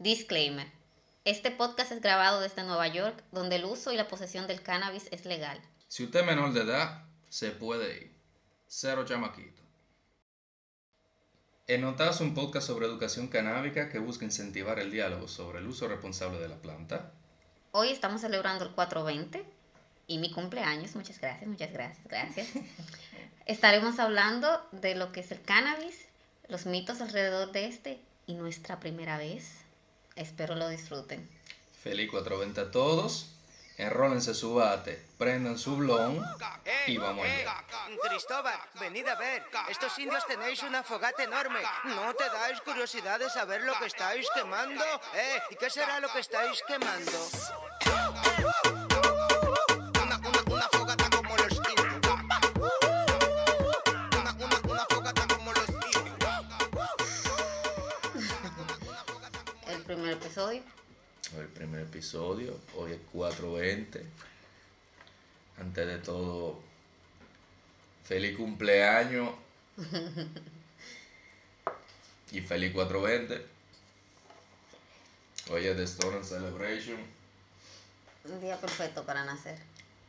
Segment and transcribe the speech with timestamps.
[0.00, 0.66] Disclaimer.
[1.26, 5.08] Este podcast es grabado desde Nueva York, donde el uso y la posesión del cannabis
[5.10, 5.60] es legal.
[5.88, 8.10] Si usted es menor de edad, se puede ir.
[8.66, 9.60] Cero chamaquito.
[11.66, 15.86] Enotas es un podcast sobre educación canábica que busca incentivar el diálogo sobre el uso
[15.86, 17.12] responsable de la planta.
[17.72, 19.44] Hoy estamos celebrando el 420
[20.06, 20.96] y mi cumpleaños.
[20.96, 22.48] Muchas gracias, muchas gracias, gracias.
[23.44, 26.06] Estaremos hablando de lo que es el cannabis,
[26.48, 29.66] los mitos alrededor de este y nuestra primera vez.
[30.20, 31.26] Espero lo disfruten.
[31.82, 33.30] Feliz 420 a todos.
[33.78, 36.22] Enrólense su bate, prendan su blon
[36.86, 37.64] y vamos allá.
[38.06, 39.42] Cristóbal, venid a ver.
[39.70, 41.60] Estos indios tenéis una fogata enorme.
[41.84, 44.84] ¿No te dais curiosidad de saber lo que estáis quemando?
[45.14, 45.40] ¿Eh?
[45.52, 48.79] ¿Y qué será lo que estáis quemando?
[60.40, 60.62] Episodio.
[61.38, 64.02] El primer episodio, hoy es 420.
[65.58, 66.58] Antes de todo,
[68.04, 69.34] feliz cumpleaños.
[72.32, 73.46] y feliz 420.
[75.50, 76.98] Hoy es The Stoner Celebration.
[78.24, 79.58] Un día perfecto para nacer.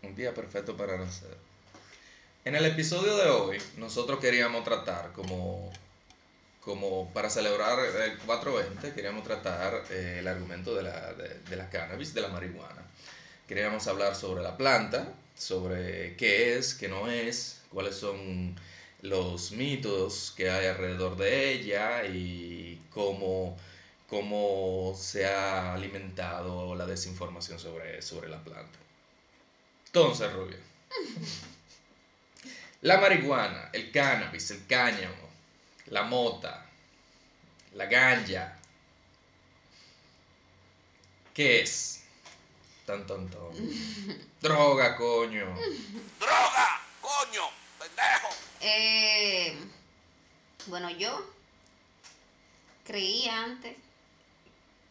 [0.02, 1.36] Un día perfecto para nacer.
[2.45, 5.73] En el episodio de hoy, nosotros queríamos tratar como,
[6.62, 11.70] como para celebrar el 420, queríamos tratar eh, el argumento de la, de, de la
[11.70, 12.86] cannabis, de la marihuana.
[13.48, 18.56] Queríamos hablar sobre la planta, sobre qué es, qué no es, cuáles son
[19.02, 23.58] los mitos que hay alrededor de ella y cómo,
[24.08, 28.78] cómo se ha alimentado la desinformación sobre, sobre la planta.
[29.88, 30.59] Entonces, Rubia.
[32.84, 35.31] La marihuana, el cannabis, el cáñamo,
[35.92, 36.66] la mota,
[37.73, 38.58] la ganja.
[41.34, 42.03] ¿Qué es?
[42.86, 43.39] Tan, tan, tan.
[44.42, 45.45] Droga, coño.
[46.19, 46.81] ¡Droga!
[47.00, 47.44] ¡Coño!
[47.79, 48.29] ¡Pendejo!
[48.62, 49.57] Eh,
[50.68, 51.25] bueno, yo
[52.85, 53.75] creía antes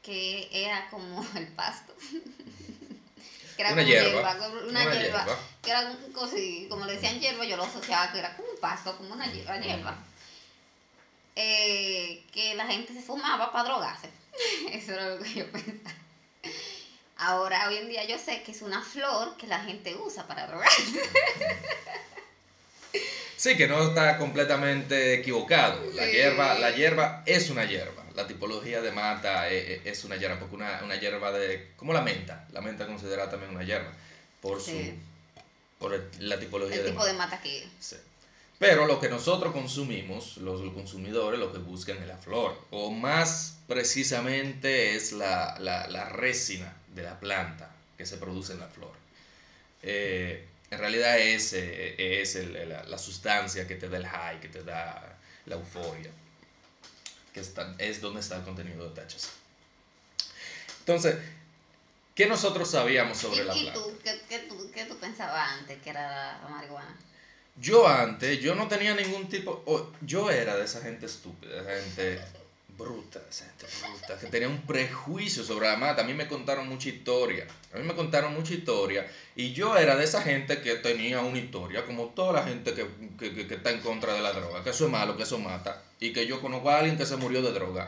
[0.02, 1.94] que era como el pasto.
[3.56, 5.38] que era Una como hierba, como una, una hierba, hierba.
[5.62, 8.96] Que era cosi- como le decían hierba, yo lo asociaba que era como un pasto,
[8.96, 9.58] como una hierba.
[9.58, 9.98] hierba.
[11.36, 14.08] Eh, que la gente se fumaba para drogarse.
[14.72, 15.94] Eso era lo que yo pensaba.
[17.16, 20.46] Ahora, hoy en día, yo sé que es una flor que la gente usa para
[20.46, 20.82] drogarse.
[23.36, 25.80] Sí, que no está completamente equivocado.
[25.94, 26.12] La, Sí.
[26.12, 28.04] hierba, la hierba es una hierba.
[28.14, 31.70] La tipología de mata e- e- es una hierba, porque una, una hierba de...
[31.76, 32.46] como la menta.
[32.52, 33.90] La menta es considerada también una hierba.
[34.42, 34.90] Por, Sí.
[34.90, 37.96] su, por el- la tipología El de tipo de mata que Sí.
[38.60, 42.56] Pero lo que nosotros consumimos, los consumidores, lo que buscan es la flor.
[42.70, 48.60] O más precisamente es la, la, la resina de la planta que se produce en
[48.60, 48.92] la flor.
[49.82, 54.40] Eh, en realidad es, eh, es el- la, la sustancia que te da el high,
[54.40, 55.16] que te da
[55.46, 56.10] la euforia.
[57.32, 59.30] Que está- es donde está el contenido de THC.
[60.80, 61.16] Entonces,
[62.14, 63.80] ¿qué nosotros sabíamos sobre ¿Y, la y planta?
[63.80, 66.94] tú, ¿qué, qué tú, qué tú pensabas antes que era la marihuana?
[67.56, 71.78] Yo antes, yo no tenía ningún tipo, o- yo era de esa gente estúpida, de
[71.78, 72.20] esa gente
[72.78, 76.00] bruta, esa gente bruta, que tenía un prejuicio sobre la mata.
[76.00, 79.06] A mí me contaron mucha historia, a mí me contaron mucha historia,
[79.36, 82.86] y yo era de esa gente que tenía una historia, como toda la gente que,
[83.18, 85.82] que, que- está en contra de la droga, que eso es malo, que eso mata,
[85.98, 87.86] y que yo conozco a alguien que se murió de droga.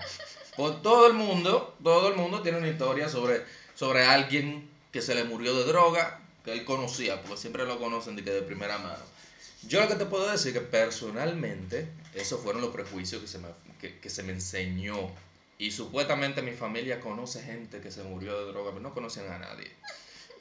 [0.56, 3.42] Pues todo el mundo, todo el mundo tiene una historia sobre,
[3.74, 8.16] sobre alguien que se le murió de droga, que él conocía, porque siempre lo conocen
[8.16, 9.11] que de primera mano.
[9.68, 13.48] Yo lo que te puedo decir que personalmente, esos fueron los prejuicios que se me,
[13.80, 15.10] que, que se me enseñó.
[15.58, 19.38] Y supuestamente mi familia conoce gente que se murió de droga, pero no conocen a
[19.38, 19.70] nadie.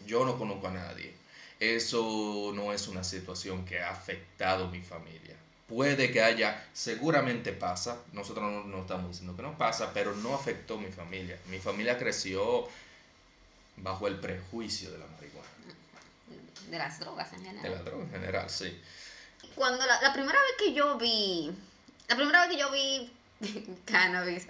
[0.08, 1.14] Yo no conozco a nadie.
[1.60, 5.36] Eso no es una situación que ha afectado mi familia.
[5.68, 10.34] Puede que haya, seguramente pasa, nosotros no, no estamos diciendo que no pasa, pero no
[10.34, 11.38] afectó mi familia.
[11.50, 12.68] Mi familia creció
[13.78, 15.50] bajo el prejuicio de la marihuana,
[16.70, 17.72] De las drogas en de general.
[17.74, 18.82] la droga en general, sí.
[19.56, 21.52] Cuando la, la primera vez que yo vi,
[22.08, 23.12] la primera vez que yo vi
[23.86, 24.48] cannabis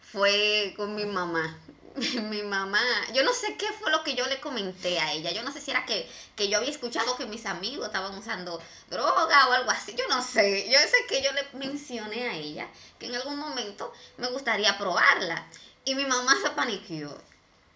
[0.00, 1.58] fue con mi mamá.
[2.30, 2.80] Mi mamá,
[3.12, 5.32] yo no sé qué fue lo que yo le comenté a ella.
[5.32, 8.62] Yo no sé si era que, que yo había escuchado que mis amigos estaban usando
[8.88, 9.94] droga o algo así.
[9.94, 10.70] Yo no sé.
[10.70, 15.46] Yo sé que yo le mencioné a ella que en algún momento me gustaría probarla.
[15.84, 17.16] Y mi mamá se paniqueó.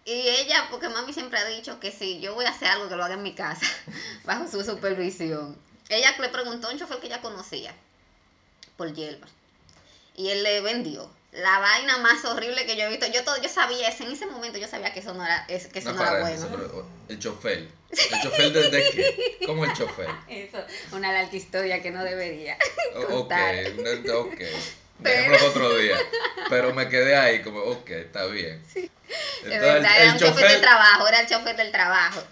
[0.05, 2.95] Y ella, porque mami siempre ha dicho que si yo voy a hacer algo que
[2.95, 3.65] lo haga en mi casa,
[4.23, 5.57] bajo su supervisión.
[5.89, 7.73] Ella le preguntó a un chofer que ella conocía
[8.77, 9.27] por hierba.
[10.15, 13.05] Y él le vendió la vaina más horrible que yo he visto.
[13.07, 15.79] Yo todo, yo sabía, en ese momento yo sabía que eso no era, es- que
[15.79, 16.47] eso no, era bueno.
[16.51, 17.67] pero, el chofer.
[17.91, 19.37] ¿El chofer de, de qué?
[19.45, 20.09] ¿Cómo el chofer?
[20.27, 20.57] Eso,
[20.91, 22.57] una larga historia que no debería
[22.95, 23.55] O- Ok, contar.
[24.15, 24.41] ok.
[24.99, 25.97] Dejémoslo para otro día.
[26.49, 28.61] Pero me quedé ahí como, ok, está bien.
[28.73, 28.89] De
[29.43, 32.23] Entonces, verdad, era un chofer del trabajo, era el chofer del trabajo.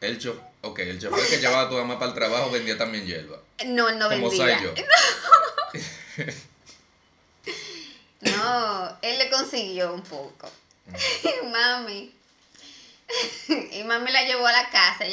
[0.00, 3.06] el chofer, ok, el chofer que llevaba a tu mamá para el trabajo vendía también
[3.06, 3.38] hierba.
[3.66, 4.58] No, él no como vendía.
[4.58, 4.74] soy yo.
[8.20, 10.50] No, él le consiguió un poco.
[11.22, 12.14] Y mami.
[13.72, 15.04] Y mami la llevó a la casa,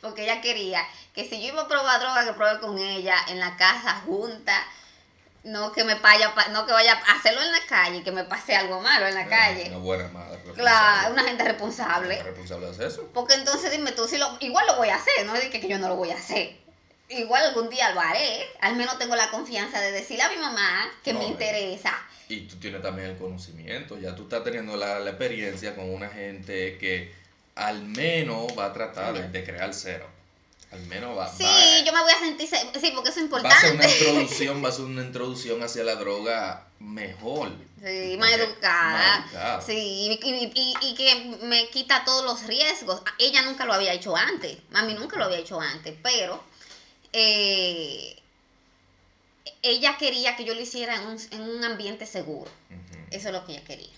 [0.00, 3.40] porque ella quería que si yo iba a probar droga, que pruebe con ella en
[3.40, 4.66] la casa junta.
[5.44, 8.56] No que me vaya, no que vaya a hacerlo en la calle, que me pase
[8.56, 9.68] algo malo en la calle.
[9.68, 10.40] Una buena madre.
[10.54, 12.14] Claro, una gente responsable.
[12.14, 13.10] Una responsable de eso.
[13.12, 15.68] Porque entonces dime tú, si lo, igual lo voy a hacer, no es que, que
[15.68, 16.56] yo no lo voy a hacer.
[17.10, 18.46] Igual algún día lo haré.
[18.60, 21.92] Al menos tengo la confianza de decirle a mi mamá que No, me interesa.
[22.28, 26.08] Y tú tienes también el conocimiento, ya tú estás teniendo la, la experiencia con una
[26.08, 27.12] gente que
[27.54, 30.08] al menos va a tratar de, de crear cero.
[30.74, 33.32] Al menos va, Sí, va, yo me voy a sentir, se- sí, porque eso es
[33.32, 33.98] va a ser una importante.
[33.98, 37.50] introducción, va a ser una introducción hacia la droga mejor.
[37.84, 39.60] Sí, más educada.
[39.64, 43.02] Sí, y, y- y- y que me quita todos los riesgos.
[43.18, 44.58] Ella nunca lo había hecho antes.
[44.70, 46.42] Mami nunca lo había hecho antes, pero
[47.12, 48.16] eh,
[49.62, 52.50] ella quería que yo lo hiciera en un, en un ambiente seguro.
[53.10, 53.88] Eso es lo que ella quería.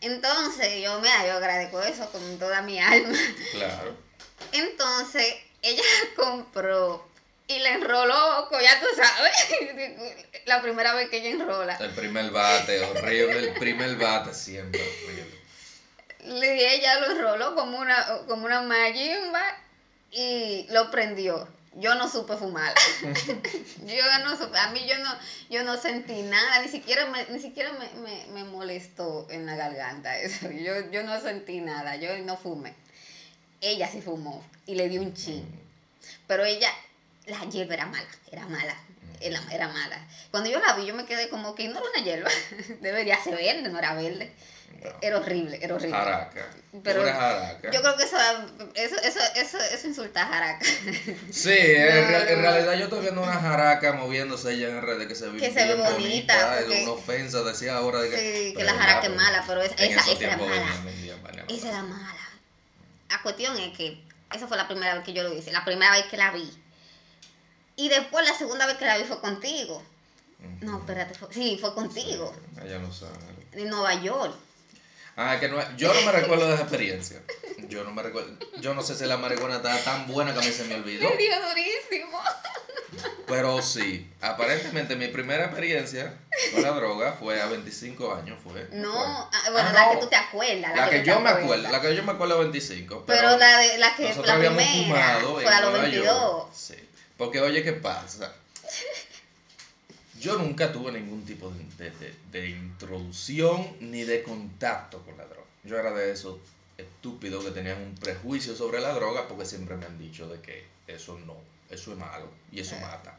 [0.00, 3.18] Entonces, yo, mira, yo agradezco eso con toda mi alma.
[3.52, 3.96] Claro.
[4.52, 5.82] Entonces, ella
[6.16, 7.06] compró
[7.46, 9.32] y le enroló, ya tú sabes,
[10.46, 11.76] la primera vez que ella enrola.
[11.76, 13.38] El primer bate, horrible.
[13.38, 15.38] El primer bate siempre horrible.
[16.24, 19.42] Le- ella lo enroló como una, como una mayimba
[20.10, 21.48] y lo prendió.
[21.74, 22.74] Yo no supe fumar.
[23.86, 25.18] yo no supe, a mí yo no,
[25.48, 29.54] yo no sentí nada, ni siquiera me, ni siquiera me, me, me molestó en la
[29.54, 30.50] garganta eso.
[30.50, 32.74] Yo, yo no sentí nada, yo no fumé.
[33.60, 35.44] Ella sí fumó y le dio un chin.
[36.26, 36.70] Pero ella,
[37.26, 38.76] la hierba era mala, era mala,
[39.20, 39.98] era, era mala.
[40.30, 42.30] Cuando yo la vi, yo me quedé como que no era una hierba,
[42.80, 44.32] debería ser verde, no era verde.
[44.82, 44.90] No.
[45.02, 45.96] Era horrible, era horrible.
[45.96, 46.46] Jaraca.
[46.84, 47.70] Pero jaraca.
[47.72, 48.16] Yo creo que eso,
[48.74, 50.64] eso, eso, eso, eso insulta a Jaraca.
[51.32, 55.16] Sí, en, real- en realidad yo estoy viendo una jaraca moviéndose ella en redes que
[55.16, 58.00] se ve Que se ve bonita, Es una ofensa, decía ahora.
[58.02, 60.76] De que, Sí, que la jaraca es mala, pero esa, esa, era mala.
[61.48, 62.27] Esa era mala.
[63.10, 64.02] La cuestión es que
[64.34, 66.50] esa fue la primera vez que yo lo hice, la primera vez que la vi.
[67.76, 69.82] Y después la segunda vez que la vi fue contigo.
[70.60, 72.32] No, espérate, fue- sí, fue contigo.
[72.54, 73.16] Sí, ella no sabe.
[73.52, 74.34] En Nueva York.
[75.20, 77.20] Ah, que no, yo no me recuerdo de esa experiencia.
[77.68, 78.30] Yo no me recuerdo.
[78.60, 81.10] Yo no sé si la marihuana estaba tan buena que a mí se me olvidó.
[81.10, 82.20] Me dio durísimo.
[83.26, 86.14] Pero sí, aparentemente mi primera experiencia
[86.52, 88.38] con la droga fue a 25 años.
[88.42, 89.02] Fue, No, fue.
[89.04, 89.90] ah, bueno, Ah, la no.
[89.90, 90.76] que tú te acuerdas.
[90.76, 93.04] La que tú yo me acuerdo, la que yo me acuerdo a 25.
[93.06, 94.84] Pero la de la que nosotros la habíamos primera
[95.18, 96.06] fumado fue en a los Nueva 22.
[96.16, 96.48] York.
[96.54, 96.74] Sí.
[97.16, 98.32] Porque oye, ¿qué pasa?
[100.20, 105.46] Yo nunca tuve ningún tipo de, de- de- introducción ni de contacto con la droga.
[105.64, 106.38] Yo era de esos
[106.76, 110.64] estúpidos que tenían un prejuicio sobre la droga porque siempre me han dicho de que
[110.86, 111.36] eso no,
[111.70, 113.18] eso es malo y eso mata.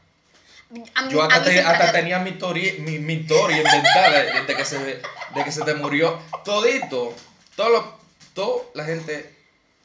[0.95, 4.65] A mí- Yo hasta, te- hasta tenía mi historia, mi, mi inventada de, de que
[4.65, 6.19] se, de que se te murió.
[6.45, 7.13] Todito,
[7.55, 7.99] todo lo-
[8.33, 9.35] toda la gente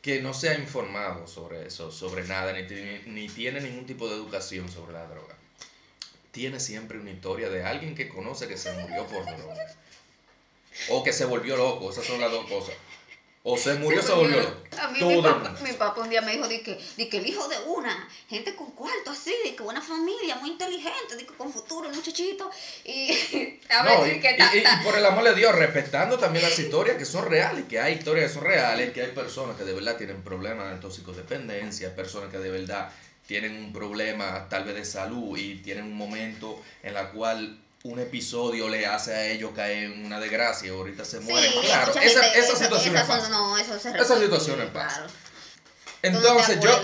[0.03, 4.09] que no se ha informado sobre eso, sobre nada, ni, tiene- ni tiene ningún tipo
[4.09, 5.35] de educación sobre la droga,
[6.35, 9.55] tiene siempre una historia de alguien que conoce que se murió por droga.
[10.91, 12.75] O que se volvió loco, esas son las dos cosas.
[13.45, 14.63] O se murió o se volvió loco.
[14.81, 17.19] A mí Todo mi papá, mi papá un día me dijo de que, de que
[17.19, 21.25] el hijo de una, gente con cuarto así, de que buena familia, muy inteligente, de
[21.25, 22.51] que con futuro, el muchachito.
[22.85, 23.13] Y
[23.71, 26.19] a No, ver, y, que ta- y- y ta- por el amor de Dios, respetando
[26.19, 29.57] también las historias que son reales, que hay historias que son reales, que hay personas
[29.57, 32.91] que de verdad tienen problemas de toxicodependencia, personas que de verdad
[33.27, 37.99] tienen un problema tal vez de salud y tienen un momento en la cual un
[38.01, 41.53] episodio le hace a ellos caer en una desgracia y ahorita se Sí, mueren.
[41.63, 43.29] claro, mucha esa, gente- esa situación esas son- pasa.
[43.31, 44.89] no, eso se repite, situaciones claro.
[44.89, 45.07] pasan.
[46.01, 46.83] te Entonces yo,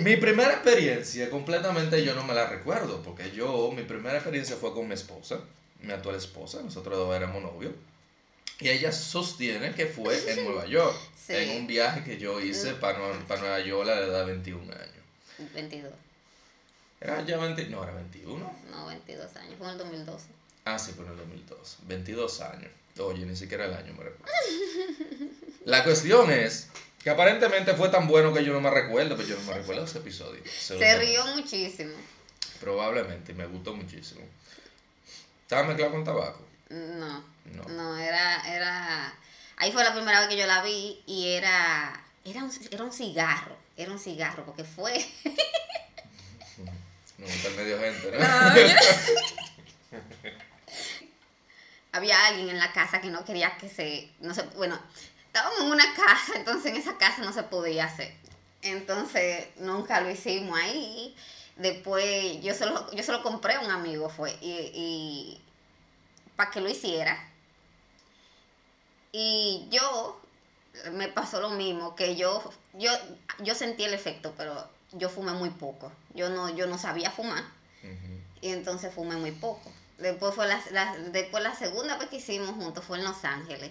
[0.00, 4.72] mi primera experiencia completamente yo no me la recuerdo, porque yo, mi primera experiencia fue
[4.72, 5.38] con mi esposa,
[5.80, 7.72] mi actual esposa, nosotros dos éramos novios,
[8.60, 11.34] y ella sostiene que fue en Nueva York, Sí.
[11.36, 14.32] en un viaje que yo hice para, Nue- para Nueva York a la edad de
[14.32, 14.91] 21 años.
[15.54, 15.92] 22,
[17.00, 17.66] ¿Era ya 20?
[17.66, 18.56] No, era 21.
[18.70, 20.26] no, 22 años, fue en el 2012.
[20.64, 21.76] Ah, sí, fue en el 2002.
[21.82, 22.70] 22 años.
[22.98, 24.32] Oye, ni siquiera el año me recuerdo.
[25.64, 26.68] La cuestión es
[27.02, 29.84] que aparentemente fue tan bueno que yo no me recuerdo, pero yo no me recuerdo
[29.84, 30.40] ese episodio.
[30.48, 31.94] Se rió muchísimo.
[32.60, 34.20] Probablemente, me gustó muchísimo.
[35.42, 36.46] ¿Estaba mezclado con tabaco?
[36.70, 37.64] No, No.
[37.68, 39.12] no, era, era,
[39.56, 41.92] ahí fue la primera vez que yo la vi y era,
[42.24, 44.94] era un, era un cigarro, era un cigarro, porque fue,
[47.22, 48.18] No, está medio gente, ¿no?
[51.92, 54.76] había alguien en la casa que no quería que se, no sé, bueno,
[55.26, 58.12] estábamos en una casa, entonces en esa casa no se podía hacer,
[58.62, 61.14] entonces nunca lo hicimos ahí,
[61.56, 65.40] después yo solo, yo solo compré a un amigo fue, y, y
[66.34, 67.30] para que lo hiciera,
[69.12, 70.20] y yo
[70.92, 72.42] me pasó lo mismo, que yo,
[72.74, 72.90] yo,
[73.40, 75.92] yo sentí el efecto, pero yo fumé muy poco.
[76.14, 77.44] Yo no, yo no sabía fumar.
[78.40, 79.70] Y entonces fumé muy poco.
[79.98, 83.70] Después fue la, la- después la segunda vez que hicimos juntos fue en Los Ángeles.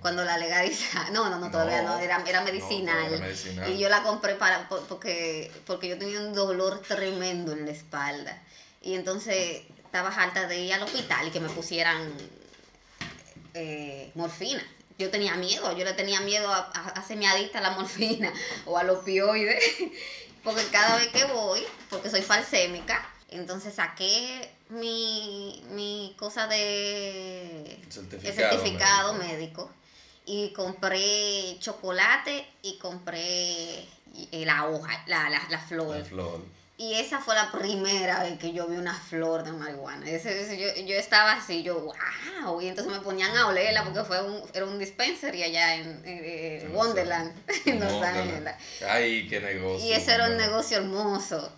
[0.00, 1.12] Cuando la legalizaron.
[1.12, 3.12] No, no, no, todavía no, No, era, era no, medicinal.
[3.12, 3.70] era medicinal.
[3.72, 7.72] Y yo la compré para, por- porque, porque yo tenía un dolor tremendo en la
[7.72, 8.40] espalda.
[8.82, 12.12] Y entonces estaba harta de ir al hospital y que me pusieran
[13.54, 14.62] eh, morfina.
[14.98, 17.70] Yo tenía miedo, yo le tenía miedo a, a, a ser mi adicta a la
[17.70, 18.32] morfina
[18.66, 19.58] o al opioide,
[20.44, 27.92] porque cada vez que voy, porque soy falsémica, entonces saqué mi, mi cosa de el
[27.92, 29.34] Certificado certificado médico.
[29.34, 29.70] médico.
[30.26, 33.86] y compré chocolate y compré
[34.30, 35.96] la hoja, la, la, la flor.
[35.98, 36.40] La flor.
[36.76, 40.10] Y esa fue la primera vez que yo vi una flor de marihuana.
[40.10, 41.78] Ese, ese- yo, yo estaba así, yo,
[42.42, 42.60] wow.
[42.60, 46.24] Y entonces me ponían a olerla porque fue un, era un dispensary allá en, en,
[46.66, 47.32] En Wonderland,
[47.66, 48.02] en Los.
[48.02, 48.54] Ángeles.
[48.88, 49.86] Ay, qué negocio.
[49.86, 51.52] Y ese era un negocio hermoso.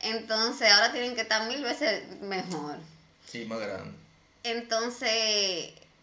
[0.00, 2.76] Entonces ahora tienen que estar mil veces mejor.
[3.30, 3.92] Sí, más grande.
[4.42, 5.10] Entonces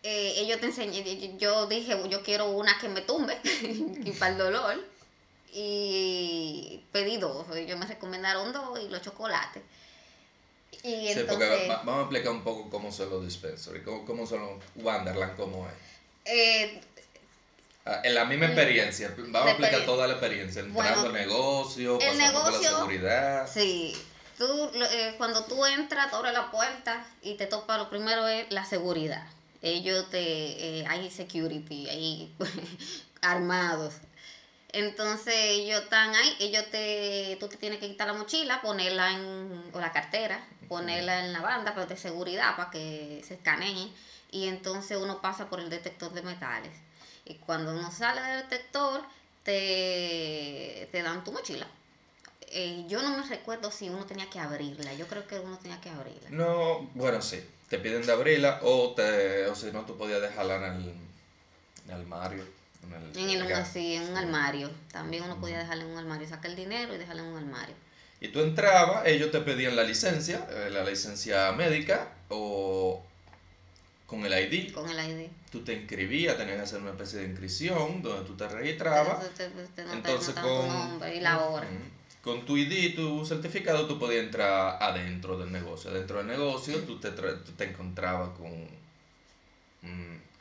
[0.03, 4.38] eh, ellos te enseñé, yo dije, yo quiero una que me tumbe y para el
[4.38, 4.88] dolor.
[5.53, 9.63] Y pedí dos, ellos me recomendaron dos y los chocolates.
[10.84, 14.25] Y Sí, entonces, va- vamos a explicar un poco cómo son los dispensaries, cómo, cómo
[14.25, 15.74] son los Wonderland, cómo es.
[16.25, 16.82] eh,
[17.86, 22.00] Ah, En la misma experiencia, vamos a explicar toda la experiencia, entrando Bueno, al negocio,
[22.00, 23.50] el pasando por la seguridad.
[23.51, 23.96] sí,
[24.38, 28.65] tú, eh, cuando tú entras, abres la puerta y te topa, lo primero es la
[28.65, 29.25] seguridad.
[29.62, 30.20] Ellos te,
[30.82, 32.36] eh, hay security, hay
[33.22, 33.96] armados.
[34.71, 39.63] Entonces ellos están ahí, ellos te, tú te tienes que quitar la mochila, ponerla en,
[39.73, 43.91] o la cartera, ponerla en la banda pero de seguridad para que se escaneen
[44.31, 46.71] y entonces uno pasa por el detector de metales.
[47.25, 49.01] Y cuando uno sale del detector,
[49.43, 51.67] te, te dan tu mochila.
[52.51, 55.81] Eh, yo no me recuerdo si uno tenía que abrirla, yo creo que uno tenía
[55.81, 56.29] que abrirla.
[56.29, 60.55] No, bueno, sí, te piden de abrirla o, te, o si no, tú podías dejarla
[60.57, 61.09] en el, en
[61.88, 62.58] el armario.
[62.83, 63.65] En el, En, el, acá.
[63.65, 64.69] sí, en un armario.
[64.91, 67.75] También uno podía dejarla en un armario, sacar el dinero y dejarla en un armario.
[68.21, 73.01] Y tú entrabas, ellos te pedían la licencia, eh, la licencia médica o
[74.05, 74.74] con el ID.
[74.74, 75.27] Con el ID.
[75.51, 79.24] Tú te inscribías, tenías que hacer una especie de inscripción donde tú te registrabas.
[79.24, 81.67] Entonces, te- te- Entonces notan tu con, nombre y la hora.
[82.21, 85.89] Con tu ID, tu certificado, tú podías entrar adentro del negocio.
[85.91, 88.67] Dentro del negocio tú te, tú te encontrabas con,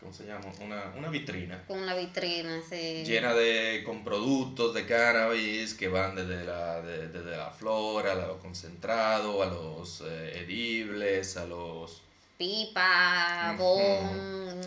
[0.00, 0.47] ¿cómo se llama?
[0.61, 3.02] Una, una vitrina Con una vitrina, sí.
[3.04, 8.14] llena de, con productos de cannabis que van desde la, de- desde la flora, a
[8.14, 12.02] lo concentrado, a los eh, edibles, a los...
[12.38, 14.61] Pipa, bon,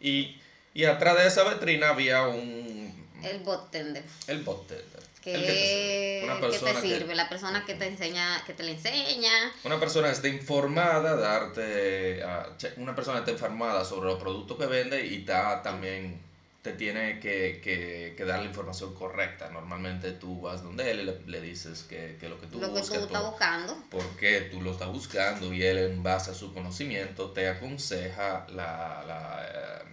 [0.00, 0.36] Y,
[0.74, 3.06] y atrás de esa vitrina había un...
[3.24, 4.04] el bartender.
[4.28, 5.07] El bartender.
[5.22, 6.24] Que, que te sirve.
[6.24, 9.32] Una que te persona que- sirve, la persona que te enseña, que te le enseña.
[9.64, 12.22] Una persona que esté informada, darte,
[12.76, 16.26] una persona que esté informada sobre los productos que vende y ta- también
[16.62, 19.48] te tiene que, que, que dar la información correcta.
[19.50, 22.74] Normalmente tú vas donde él y le, le dices que, que lo que tú lo
[22.74, 23.76] que tú estás buscando.
[23.90, 28.46] por qué tú lo estás buscando y él en base a su conocimiento te aconseja
[28.50, 29.04] la...
[29.06, 29.88] la eh,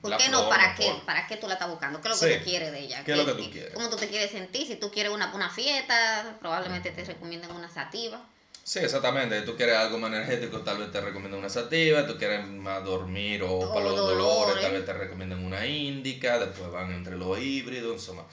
[0.00, 0.48] ¿Por la qué no?
[0.48, 0.92] ¿Para qué?
[1.04, 2.00] ¿Para qué tú la estás buscando?
[2.00, 2.38] ¿Qué es lo que Sí.
[2.38, 3.04] tú quieres de ella?
[3.04, 3.74] ¿Qué es lo que tú quieres?
[3.74, 4.66] ¿Cómo tú te quieres sentir?
[4.66, 8.20] Si tú quieres una, una fiesta, probablemente te recomienden una sativa.
[8.64, 9.42] Sí, exactamente.
[9.42, 12.06] Tú quieres algo más energético, tal vez te recomienden una sativa.
[12.06, 14.62] Tú quieres más dormir o, O para los dolores, dolores.
[14.62, 16.38] tal vez te recomienden una índica.
[16.38, 18.08] Después van entre los híbridos.
[18.14, 18.26] más.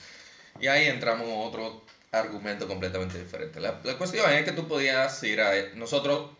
[0.60, 1.82] Y ahí entramos en otro
[2.12, 3.60] argumento completamente diferente.
[3.60, 5.52] La, la cuestión es que tú podías ir a...
[5.74, 6.30] Nosotros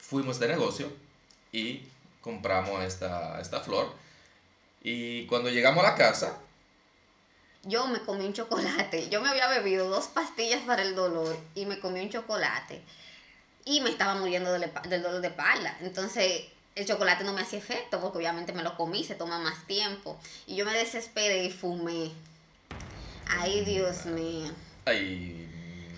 [0.00, 0.92] fuimos de negocio
[1.52, 1.82] y
[2.20, 3.92] compramos esta, esta flor.
[4.82, 6.38] Y cuando llegamos a la casa,
[7.64, 9.08] Yo me comí un chocolate.
[9.08, 12.82] Yo me había bebido dos pastillas para el dolor y me comí un chocolate.
[13.64, 15.76] Y me estaba muriendo del, del dolor de espalda.
[15.80, 16.42] Entonces,
[16.74, 20.18] el chocolate no me hacía efecto porque obviamente me lo comí, se toma más tiempo.
[20.48, 22.10] Y yo me desesperé y fumé.
[23.28, 24.50] Ay, Dios mío.
[24.84, 25.48] ay,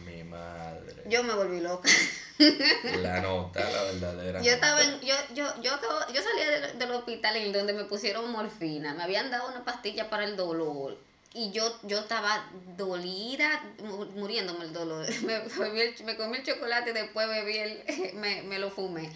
[0.04, 1.02] mi madre.
[1.06, 1.88] Yo me volví loca.
[2.38, 4.42] La nota, la verdadera.
[4.42, 7.84] Yo estaba en, yo, yo, yo, acabo- yo salía del, del hospital en donde me
[7.84, 10.98] pusieron morfina, me habían dado una pastilla para el dolor
[11.32, 12.44] y yo, yo estaba
[12.76, 15.06] dolida, mu- muriéndome el dolor.
[15.22, 17.82] Me, comí el, me comí el chocolate y después bebí el,
[18.14, 19.10] me, me lo fumé.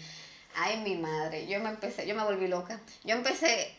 [0.55, 2.79] Ay, mi madre, yo me empecé, yo me volví loca.
[3.03, 3.71] Yo empecé,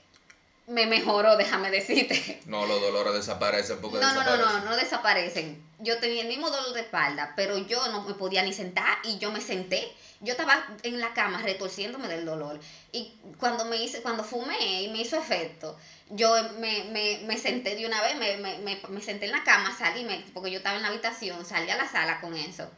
[0.66, 2.40] me mejoró, déjame decirte.
[2.46, 4.64] No, los dolores desaparecen porque No, no, no, desaparecen.
[4.64, 5.69] no, no desaparecen.
[5.82, 9.18] Yo tenía el mismo dolor de espalda, pero yo no me podía ni sentar y
[9.18, 9.92] yo me senté.
[10.20, 12.60] Yo estaba en la cama retorciéndome del dolor.
[12.92, 15.78] Y cuando me hice, cuando fumé y me hizo efecto,
[16.10, 20.06] yo me, me, me senté de una vez, me, me, senté en la cama, salí,
[20.34, 22.70] porque yo estaba en la habitación, salí a la sala con eso.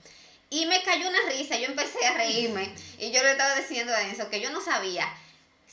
[0.51, 2.73] Y me cayó una risa, yo empecé a reírme.
[2.99, 5.09] Y yo le estaba diciendo a eso, que yo no sabía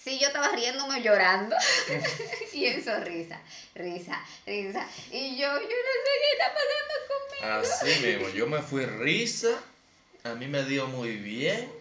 [0.03, 1.55] si yo estaba riéndome llorando.
[2.53, 3.39] y eso, risa,
[3.75, 4.87] risa, risa.
[5.11, 7.69] Y yo, yo no sé qué está pasando conmigo.
[7.99, 9.49] Así mismo, yo me fui risa,
[10.23, 11.71] a mí me dio muy bien,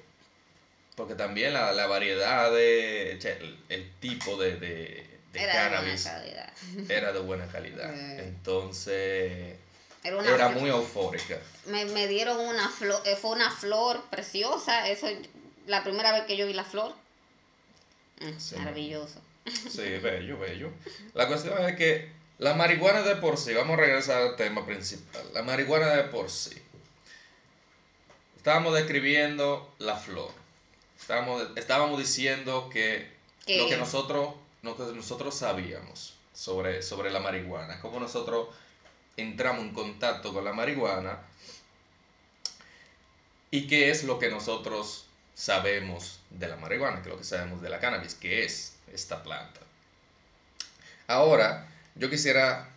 [0.97, 5.77] porque también la, la variedad de, el, el tipo de, de, de Era de buena
[5.77, 6.53] cannabis calidad.
[6.89, 7.95] era de buena calidad.
[8.21, 9.57] Entonces,
[10.03, 11.39] Era, una era muy eufórica.
[11.67, 14.89] me, me dieron una flor, eh, fue una flor preciosa.
[14.89, 15.07] Eso,
[15.67, 16.95] la primera vez que yo vi la flor.
[18.39, 18.57] Sí.
[18.57, 19.21] Maravilloso.
[19.47, 20.71] Sí, bello, bello.
[21.15, 25.23] La cuestión es que la marihuana de por sí, vamos a regresar al tema principal,
[25.33, 26.61] la marihuana de por sí.
[28.37, 30.31] Estábamos describiendo la flor.
[30.99, 33.11] Estábamos, estábamos diciendo que
[33.47, 33.59] ¿Qué?
[33.59, 38.49] lo que nosotros, lo que nosotros sabíamos sobre, sobre la marihuana, cómo nosotros
[39.17, 41.19] entramos en contacto con la marihuana
[43.51, 45.08] y qué es lo que nosotros
[45.43, 49.23] sabemos de la marihuana, que es lo que sabemos de la cannabis, que es esta
[49.23, 49.61] planta.
[51.07, 52.69] Ahora, yo quisiera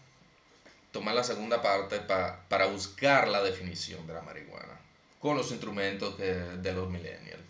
[0.92, 4.80] tomar la segunda parte pa- para buscar la definición de la marihuana
[5.20, 7.42] con los instrumentos que, de los millennials.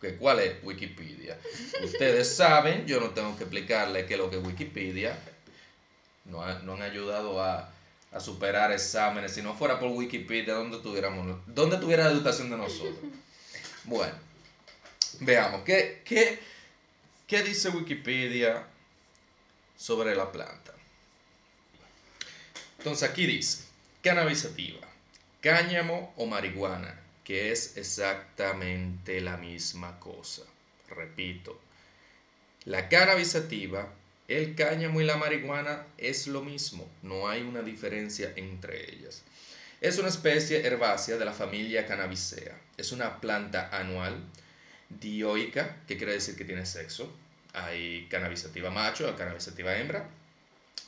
[0.00, 1.38] Que, ¿Cuál es Wikipedia?
[1.84, 5.16] Ustedes saben, yo no tengo que explicarles qué es lo que es Wikipedia.
[6.24, 7.70] No, ha- no han ayudado a,
[8.12, 9.32] a superar exámenes.
[9.32, 12.96] Si no fuera por Wikipedia, ¿dónde tuviéramos, dónde tuviera la educación de nosotros?
[13.84, 14.12] Bueno,
[15.20, 16.38] veamos, ¿qué, qué,
[17.26, 18.66] qué dice Wikipedia
[19.76, 20.74] sobre la planta?
[22.78, 23.64] Entonces aquí dice,
[24.02, 24.48] cannabis
[25.40, 30.42] cáñamo o marihuana, que es exactamente la misma cosa.
[30.88, 31.60] Repito,
[32.64, 33.92] la cannabis sativa,
[34.28, 39.22] el cáñamo y la marihuana es lo mismo, no hay una diferencia entre ellas.
[39.80, 42.54] Es una especie herbácea de la familia Cannabisea.
[42.76, 44.22] Es una planta anual,
[44.90, 47.12] dioica, que quiere decir que tiene sexo.
[47.52, 50.08] Hay cannabis sativa macho, hay cannabis sativa hembra,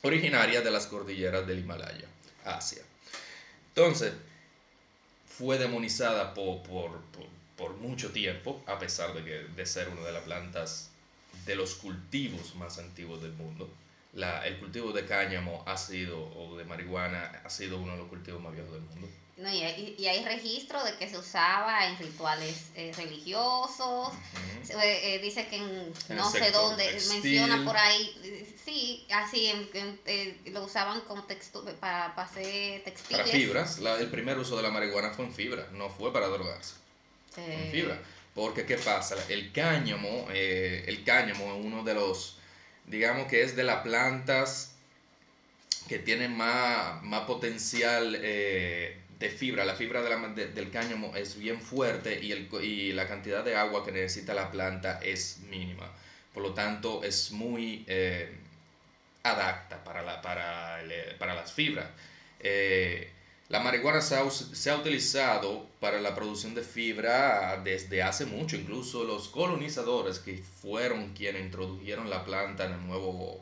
[0.03, 2.07] originaria de las cordilleras del Himalaya,
[2.45, 2.83] Asia.
[3.69, 4.12] Entonces,
[5.27, 10.03] fue demonizada por, por, por, por mucho tiempo, a pesar de, que, de ser una
[10.03, 10.91] de las plantas
[11.47, 13.71] de los cultivos más antiguos del mundo.
[14.12, 18.09] La, el cultivo de cáñamo ha sido, o de marihuana, ha sido uno de los
[18.09, 19.09] cultivos más viejos del mundo.
[19.42, 24.12] No, y, hay, y hay registro de que se usaba en rituales eh, religiosos.
[24.70, 27.14] Eh, eh, dice que en En no sé dónde, textil.
[27.22, 32.28] menciona por ahí, eh, sí, así, en- en- eh, lo usaban como textu para, para
[32.28, 33.22] hacer textiles.
[33.22, 36.28] Para fibras, la- el primer uso de la marihuana fue en fibra, no fue para
[36.28, 36.74] drogarse.
[37.37, 38.00] Eh, en fibra.
[38.37, 39.16] Porque, ¿qué pasa?
[39.28, 42.37] El cáñamo, eh, el cáñamo es uno de los,
[42.87, 44.70] digamos que es de las plantas
[45.88, 49.64] que tienen más, más potencial eh, de fibra.
[49.64, 53.42] La fibra de la- de- del cáñamo es bien fuerte y, el, y la cantidad
[53.44, 55.90] de agua que necesita la planta es mínima.
[56.35, 58.30] Por lo tanto, es muy eh,
[59.22, 61.87] adapta para, la, para, el- para las fibras.
[62.40, 63.11] Eh,
[63.48, 68.56] la marihuana se ha, se ha utilizado para la producción de fibra desde hace mucho.
[68.56, 73.40] Incluso los colonizadores que fueron quienes introdujeron la planta en el nuevo,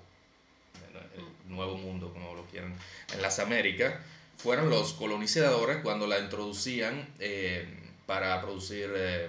[0.91, 2.75] en el nuevo mundo, como lo quieran,
[3.15, 3.95] en las Américas,
[4.43, 7.67] fueron los colonizadores cuando la introducían eh,
[8.07, 9.29] para producir eh,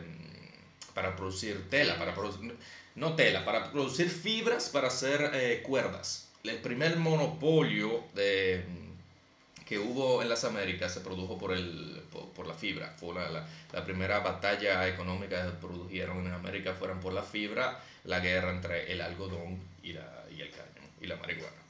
[0.93, 2.55] para producir tela, para producir,
[2.95, 6.29] no tela, para producir fibras para hacer eh, cuerdas.
[6.43, 12.01] El primer monopolio que hubo en las Américas se produjo por, el,
[12.35, 12.93] por, la fibra.
[12.99, 17.79] Fue la, la, la primera batalla económica que produjeron en América fueron por la fibra,
[18.03, 21.60] la guerra entre el algodón y, la, y el cáñamo y la marihuana.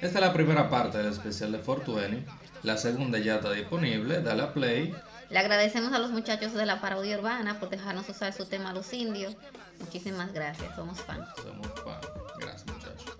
[0.00, 2.30] Esta es la primera parte del especial de 420.
[2.62, 4.22] La segunda ya está disponible.
[4.22, 4.94] Dale a play.
[5.28, 8.92] Le agradecemos a los muchachos de la parodia urbana por dejarnos usar su tema Los
[8.92, 9.36] Indios.
[9.80, 11.26] Muchísimas gracias, somos fans.
[11.36, 12.00] Somos fan.
[12.38, 13.16] Gracias, muchachos.